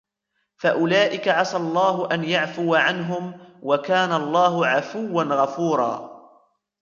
[0.57, 6.11] فأولئك عسى الله أن يعفو عنهم وكان الله عفوا غفورا